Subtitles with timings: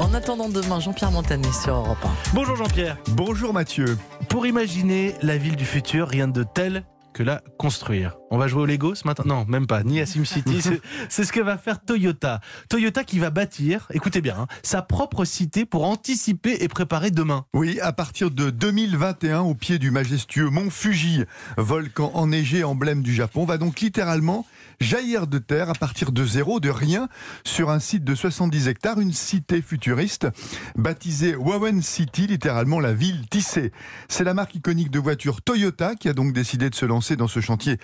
[0.00, 2.08] En attendant demain, Jean-Pierre Montanet sur Europe 1.
[2.34, 2.96] Bonjour Jean-Pierre.
[3.08, 3.98] Bonjour Mathieu.
[4.30, 8.19] Pour imaginer la ville du futur, rien de tel que la construire.
[8.32, 9.24] On va jouer au Lego ce matin?
[9.26, 10.62] Non, même pas, ni à SimCity.
[11.08, 12.40] C'est- ce que va faire Toyota.
[12.68, 17.44] Toyota qui va bâtir, écoutez bien, hein, sa propre cité pour anticiper et préparer demain.
[17.54, 21.24] Oui, à partir de 2021, au pied du majestueux mont Fuji,
[21.56, 24.46] volcan enneigé emblème du Japon, va donc littéralement
[24.80, 27.08] jaillir de terre à partir de zéro, de rien,
[27.44, 30.28] sur un site de 70 hectares, une cité futuriste
[30.76, 33.72] baptisée Wawen City, littéralement la ville tissée.
[34.08, 37.28] C'est la marque iconique de voitures Toyota qui a donc décidé de se lancer dans
[37.28, 37.78] ce chantier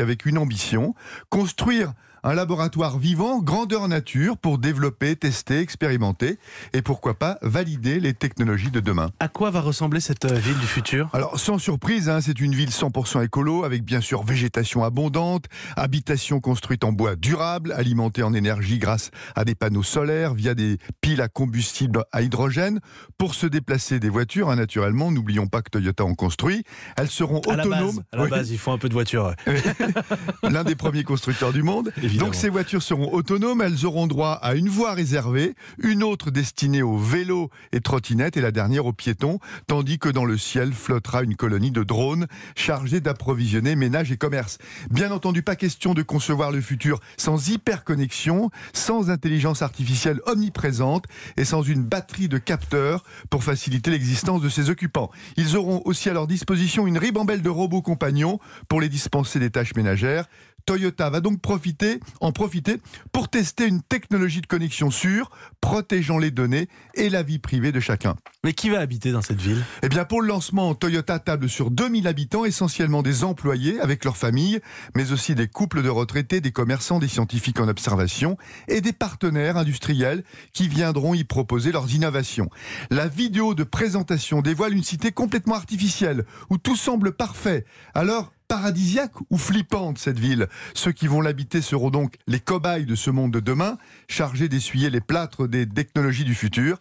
[0.00, 0.94] avec une ambition,
[1.28, 1.92] construire
[2.22, 6.38] un laboratoire vivant, grandeur nature, pour développer, tester, expérimenter
[6.72, 9.10] et pourquoi pas valider les technologies de demain.
[9.20, 11.08] À quoi va ressembler cette euh, ville du futur?
[11.12, 16.40] Alors sans surprise, hein, c'est une ville 100% écolo avec bien sûr végétation abondante, habitation
[16.40, 21.20] construite en bois durable, alimentée en énergie grâce à des panneaux solaires via des piles
[21.20, 22.80] à combustible à hydrogène.
[23.18, 26.64] Pour se déplacer des voitures, hein, naturellement, n'oublions pas que Toyota en construit.
[26.96, 28.02] Elles seront À la base, autonomes.
[28.12, 28.30] à la Oui.
[28.30, 29.34] base, il faut un peu de voiture.
[30.42, 31.92] l'un des premiers constructeurs du monde.
[32.18, 36.82] Donc ces voitures seront autonomes, elles auront droit à une voie réservée, une autre destinée
[36.82, 41.22] aux vélos et trottinettes et la dernière aux piétons, tandis que dans le ciel flottera
[41.22, 44.58] une colonie de drones chargés d'approvisionner ménages et commerces.
[44.90, 51.04] Bien entendu, pas question de concevoir le futur sans hyperconnexion, sans intelligence artificielle omniprésente
[51.36, 55.10] et sans une batterie de capteurs pour faciliter l'existence de ses occupants.
[55.36, 58.38] Ils auront aussi à leur disposition une ribambelle de robots compagnons
[58.68, 60.26] pour les dispenser des tâches ménagères.
[60.66, 62.76] Toyota va donc profiter, en profiter
[63.12, 65.30] pour tester une technologie de connexion sûre,
[65.60, 68.16] protégeant les données et la vie privée de chacun.
[68.44, 69.62] Mais qui va habiter dans cette ville?
[69.82, 74.16] Eh bien, pour le lancement, Toyota table sur 2000 habitants, essentiellement des employés avec leurs
[74.16, 74.60] familles,
[74.96, 78.36] mais aussi des couples de retraités, des commerçants, des scientifiques en observation
[78.68, 82.48] et des partenaires industriels qui viendront y proposer leurs innovations.
[82.90, 87.64] La vidéo de présentation dévoile une cité complètement artificielle, où tout semble parfait.
[87.94, 90.48] Alors, paradisiaque ou flippante cette ville.
[90.74, 93.78] Ceux qui vont l'habiter seront donc les cobayes de ce monde de demain,
[94.08, 96.76] chargés d'essuyer les plâtres des technologies du futur.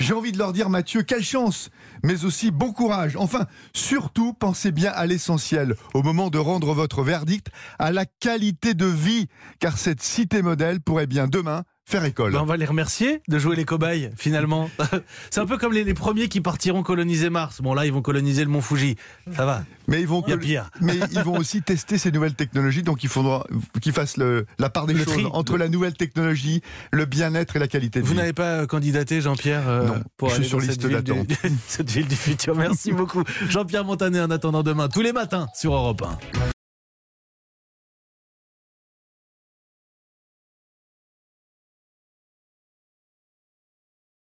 [0.00, 1.70] J'ai envie de leur dire, Mathieu, quelle chance,
[2.02, 3.14] mais aussi bon courage.
[3.16, 8.74] Enfin, surtout, pensez bien à l'essentiel au moment de rendre votre verdict, à la qualité
[8.74, 9.28] de vie,
[9.60, 12.32] car cette cité modèle pourrait bien demain faire école.
[12.32, 14.68] Ben, On va les remercier de jouer les cobayes, finalement.
[15.30, 17.60] C'est un peu comme les, les premiers qui partiront coloniser Mars.
[17.62, 18.96] Bon, là, ils vont coloniser le mont Fuji.
[19.36, 19.62] Ça va.
[19.88, 20.70] Mais ils vont, Il pire.
[20.80, 23.44] mais ils vont aussi tester ces nouvelles technologies, donc il faudra
[23.80, 25.26] qu'ils fassent le- la part des Le choses tri.
[25.32, 28.18] entre la nouvelle technologie, le bien-être et la qualité de Vous vie.
[28.18, 31.28] n'avez pas euh, candidaté, Jean-Pierre, euh, Non, pour je aller suis sur dans liste d'attente.
[31.66, 32.54] cette ville du futur.
[32.56, 33.22] Merci beaucoup.
[33.48, 36.42] Jean-Pierre Montanet en attendant demain, tous les matins sur Europe 1.